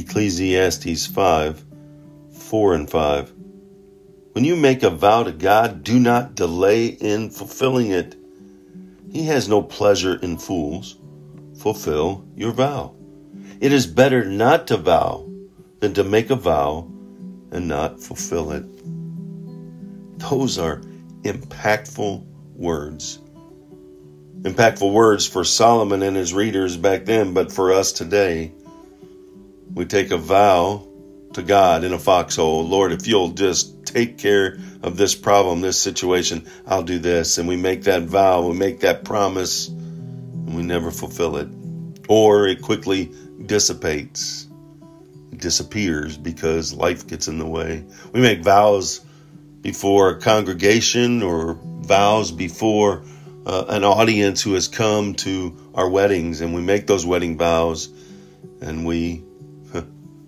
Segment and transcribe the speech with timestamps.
[0.00, 1.64] Ecclesiastes 5
[2.30, 3.32] 4 and 5.
[4.32, 8.14] When you make a vow to God, do not delay in fulfilling it.
[9.10, 10.98] He has no pleasure in fools.
[11.58, 12.94] Fulfill your vow.
[13.60, 15.26] It is better not to vow
[15.80, 16.90] than to make a vow
[17.50, 18.64] and not fulfill it.
[20.18, 20.82] Those are
[21.22, 23.18] impactful words.
[24.42, 28.52] Impactful words for Solomon and his readers back then, but for us today,
[29.76, 30.88] we take a vow
[31.34, 35.78] to God in a foxhole Lord, if you'll just take care of this problem, this
[35.78, 37.36] situation, I'll do this.
[37.36, 41.48] And we make that vow, we make that promise, and we never fulfill it.
[42.08, 43.12] Or it quickly
[43.44, 44.48] dissipates,
[45.30, 47.84] it disappears because life gets in the way.
[48.12, 49.04] We make vows
[49.60, 53.04] before a congregation or vows before
[53.44, 57.90] uh, an audience who has come to our weddings, and we make those wedding vows
[58.62, 59.22] and we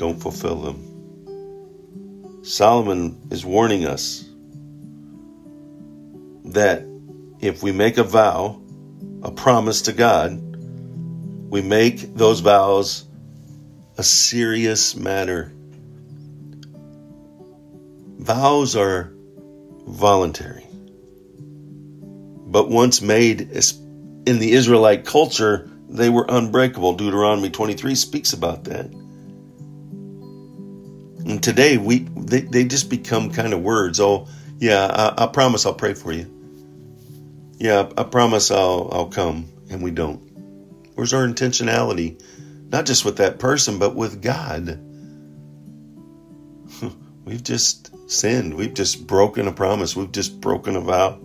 [0.00, 2.42] don't fulfill them.
[2.42, 4.24] Solomon is warning us
[6.46, 6.86] that
[7.40, 8.62] if we make a vow,
[9.22, 10.40] a promise to God,
[11.50, 13.04] we make those vows
[13.98, 15.52] a serious matter.
[18.16, 19.12] Vows are
[19.86, 20.66] voluntary.
[22.46, 23.42] But once made
[24.24, 26.94] in the Israelite culture, they were unbreakable.
[26.94, 28.90] Deuteronomy 23 speaks about that.
[31.26, 34.00] And today we they, they just become kind of words.
[34.00, 34.26] Oh,
[34.58, 36.26] yeah, I, I promise I'll pray for you.
[37.58, 40.18] Yeah, I, I promise I'll I'll come, and we don't.
[40.94, 42.22] Where's our intentionality?
[42.70, 44.78] Not just with that person, but with God.
[47.24, 48.54] We've just sinned.
[48.54, 49.94] We've just broken a promise.
[49.94, 51.18] We've just broken a vow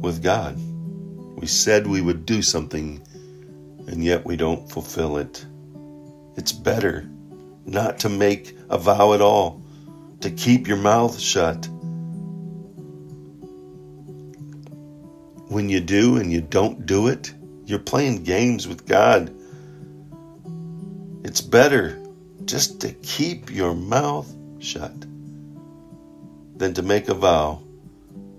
[0.00, 0.58] with God.
[1.38, 3.06] We said we would do something,
[3.86, 5.44] and yet we don't fulfill it.
[6.36, 7.08] It's better
[7.64, 9.62] not to make a vow at all,
[10.20, 11.66] to keep your mouth shut.
[15.48, 17.34] When you do and you don't do it,
[17.66, 19.34] you're playing games with God.
[21.24, 21.98] It's better
[22.44, 24.94] just to keep your mouth shut
[26.56, 27.62] than to make a vow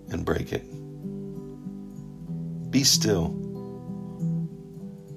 [0.09, 0.63] and break it.
[2.71, 3.29] Be still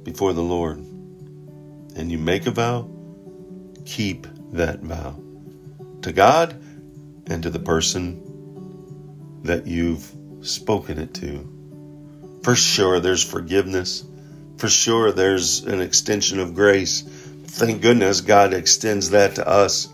[0.02, 2.88] before the Lord and you make a vow,
[3.84, 5.18] keep that vow
[6.02, 6.52] to God
[7.26, 10.10] and to the person that you've
[10.42, 12.40] spoken it to.
[12.42, 14.04] For sure, there's forgiveness.
[14.58, 17.02] For sure, there's an extension of grace.
[17.02, 19.88] Thank goodness God extends that to us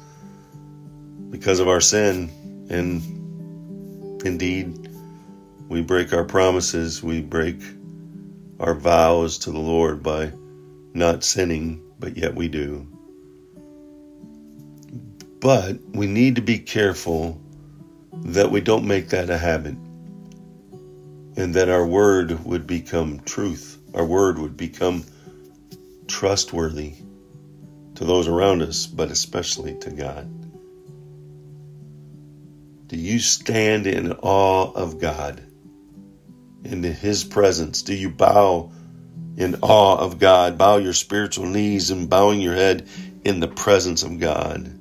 [1.31, 2.31] because of our sin.
[2.71, 4.89] And indeed,
[5.69, 7.61] we break our promises, we break
[8.59, 10.33] our vows to the Lord by
[10.93, 13.00] not sinning, but yet we do.
[15.41, 17.41] But we need to be careful
[18.12, 19.75] that we don't make that a habit
[21.37, 23.79] and that our word would become truth.
[23.95, 25.05] Our word would become
[26.06, 26.95] trustworthy
[27.95, 30.29] to those around us, but especially to God.
[32.89, 35.43] Do you stand in awe of God?
[36.65, 37.81] In His presence?
[37.81, 38.73] Do you bow
[39.39, 40.59] in awe of God?
[40.59, 42.87] Bow your spiritual knees and bowing your head
[43.25, 44.80] in the presence of God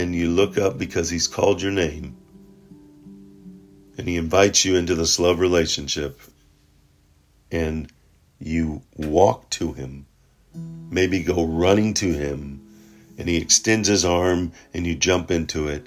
[0.00, 2.16] and you look up because He's called your name
[3.98, 6.18] and He invites you into this love relationship
[7.52, 7.92] and
[8.38, 10.06] you walk to Him,
[10.90, 12.66] maybe go running to Him,
[13.18, 15.86] and He extends His arm and you jump into it.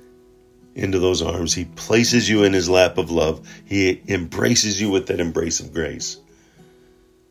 [0.75, 3.47] Into those arms, He places you in His lap of love.
[3.66, 6.18] He embraces you with that embrace of grace.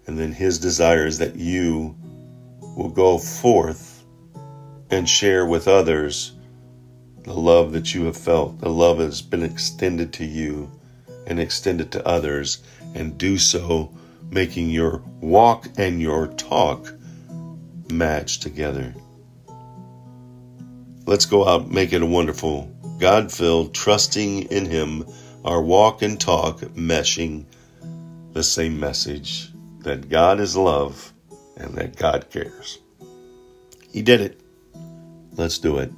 [0.06, 1.94] And then His desire is that you
[2.76, 4.04] will go forth
[4.90, 6.32] and share with others
[7.24, 10.70] the love that you have felt, the love that has been extended to you
[11.26, 12.62] and extended to others,
[12.94, 13.92] and do so
[14.30, 16.92] making your walk and your talk
[17.90, 18.94] match together.
[21.06, 25.04] Let's go out, make it a wonderful, God filled, trusting in Him,
[25.44, 27.44] our walk and talk meshing
[28.32, 31.12] the same message that God is love
[31.56, 32.78] and that God cares.
[33.92, 34.40] He did it.
[35.32, 35.92] Let's do it.